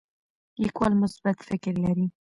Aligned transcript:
لیکوال 0.61 0.93
مثبت 1.03 1.37
فکر 1.47 1.73
لري. 1.83 2.05